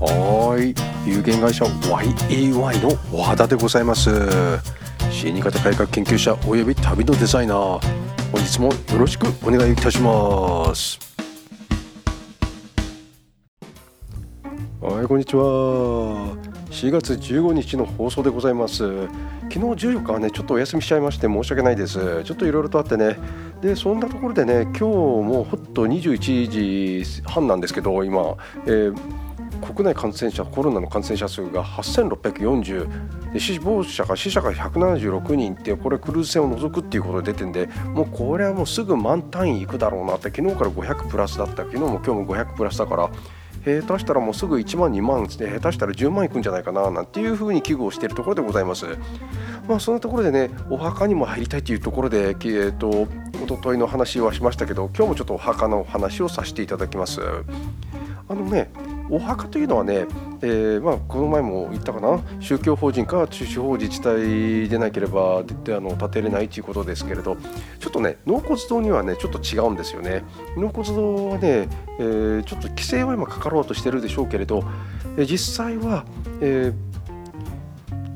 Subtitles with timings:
[0.00, 0.74] はい。
[1.06, 4.10] 有限会社 YAY の和田でございます。
[5.10, 7.80] 死に方改革研究者および旅のデザイナー。
[8.32, 10.98] 本日もよろしくお願いいたします。
[14.80, 16.34] はいこんにちは。
[16.70, 19.06] 4月15日の放送でございます。
[19.52, 22.24] 昨日14日はねちょっとお休みしちゃいまして申し訳ないです。
[22.24, 23.18] ちょっといろいろとあってね。
[23.60, 29.20] でそんなところでね今日もほっと21時半なんですけど今、えー
[29.60, 43.10] 国内感染者コロナの感染者数が8640で死亡者が死者が176人ってこれクルーズ船を除くっていうことで出てんでもうこれはもうすぐ満単位いくだろうなって昨日から500プラスだった昨日も今日も500プラスだから
[43.64, 48.86] 下手したらもうすぐ1万2万で下手したら10万いくんじゃないかななんていうふうに危惧をしているところでございます。
[49.68, 57.20] まあそんなところでねお墓にも入りたいというところで、えーと、と一昨日の話はしましたけど今日もちょっとお墓の話をさせていただきます。
[58.28, 58.70] あのね
[59.10, 60.06] お墓というのはね、
[60.42, 67.36] えー、まあ、この前も言ったかな宗教法人か地方自治体でなければであの建てれないということですけれど
[67.78, 70.24] ちょっとね納骨堂にはねちょっと違うんですよね。
[70.56, 74.64] 納骨堂はね、えー、ちょっと規制は今かかろうとしてるでしょうけれど、
[75.16, 76.04] え実際は、
[76.40, 76.89] えー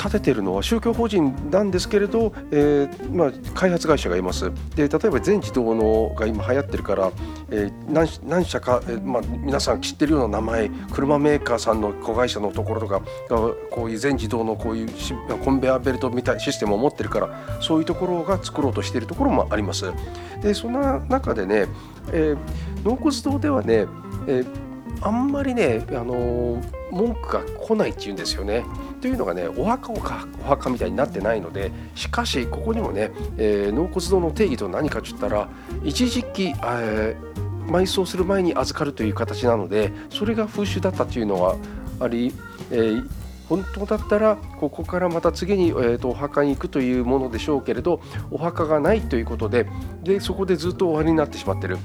[0.04, 7.10] 立ててるのは宗教法人なんですけれど、えーまあ、開発会社がいますで例えば全自動のが今流行ってるから、
[7.50, 13.00] えー、何社か、えーまあ、皆さん知ってるような名前車メーカーさんの子会社のところとか
[13.70, 14.88] こういう全自動のこういう
[15.42, 19.90] コンベアベルトみたいなシステムを持ってるからそういうところが作ろうとしているところもあります
[20.42, 21.66] でそんな中でね、
[22.12, 22.36] え、
[22.84, 23.86] 納骨堂ではね、
[24.26, 24.44] え
[25.00, 28.64] あんまりね、あの文句が来ないっていうんですよね。
[29.04, 35.50] というのがねお墓をかお墓みたいになってないのでしかしここにもね、えー、納骨堂の定義と何かって言ったら
[35.82, 41.56] 一時期、えー、埋葬する前に預かるという形なのでそれが風習だったというのは
[42.00, 42.32] あり、
[42.70, 43.08] えー
[43.46, 48.00] 本当だったらここからまた次に、えーと、お墓に行くというものでしょうけれど
[48.30, 49.66] お墓がないということで
[50.02, 51.76] でそこでずっと終わりになってしまってる。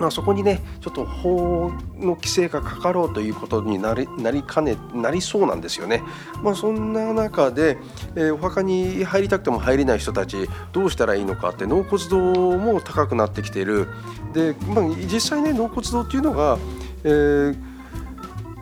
[0.00, 6.02] まあ、そこにねちょっと法の規制がかかろうということになりなりかねなりそうなんですよね。
[6.42, 7.76] まあ、そんな中で、
[8.16, 12.18] えー、お墓に入りたくても入れない人たちどうしたらいいのかって納骨堂
[12.58, 13.88] も高くなってきている
[14.32, 16.58] で、まあ、実際ね納骨堂っていうのが、
[17.04, 17.56] えー、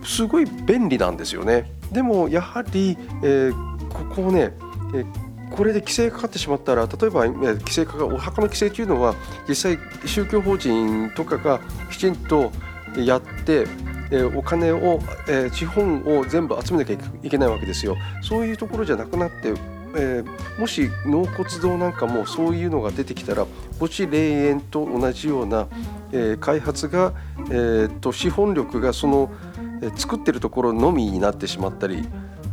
[0.05, 1.71] すごい便利なんですよね。
[1.93, 4.53] でもやはり、えー、ここをね、
[4.93, 5.28] えー
[5.59, 9.17] これで規制かかってしまったら例えば規制かかお墓の規制というのは
[9.49, 11.59] 実際宗教法人とかが
[11.91, 12.53] きちんと
[12.97, 13.67] やって
[14.13, 17.97] えお金を、え資本を全部集めなきゃいけないわけですよ。
[18.23, 19.53] そういうところじゃなくなって、
[19.97, 23.45] えー、もし納骨堂なんかもそういうのが出てきたら
[23.81, 25.67] 墓地霊園と同じような、
[26.13, 27.13] えー、開発が、
[27.51, 29.31] えーと資本力がその、
[29.83, 32.09] え作ってるところのみになってしまったり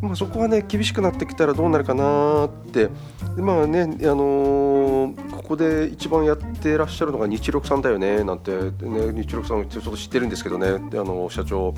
[0.06, 2.90] まあ、そこがね厳しくなってきたらどうなるかなって。
[3.38, 10.68] まあねあのー、ここで一番やってらっしゃるのが日六さんだよねなんてね日六さんちょっと知ってるんですけどね。
[10.68, 11.74] あの社長、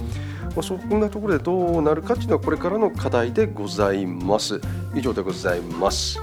[0.55, 4.61] まあ、そんなところでどうなるかっていうのはこれからの課題でございます。
[4.93, 6.19] 以上でございます。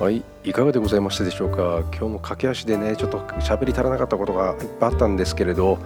[0.00, 1.84] はいいかがでございましたでしょうか？
[1.92, 5.78] 今日も駆け足でねちょっと喋り足らなかったことがいっぱいあったんですけれど。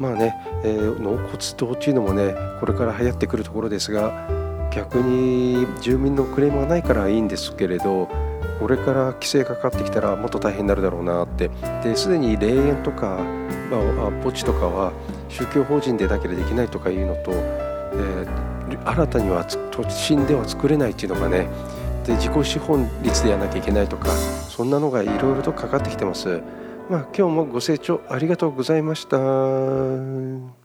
[0.00, 0.34] まあね、
[0.64, 4.26] えー、納骨堂っていうのもねこれから流行ってくるところですが
[4.72, 8.08] 逆に住民のクレームがないからいいんですけれど
[8.58, 11.50] これから規制がかかってきたらもっと大変になるだろうなって
[11.84, 13.22] ですでに霊園とか、
[13.70, 14.92] まあ、墓地とかは
[15.28, 21.46] 宗教法人でだけでできないとかいうのと、えー、新たには都心では作れないっていうのがね
[22.06, 26.40] で自己資本率でやらなきゃいけないとかそんなのがいろいろとかかってきてます。
[26.90, 30.59] まあ、今日もご清聴ありがとうございました。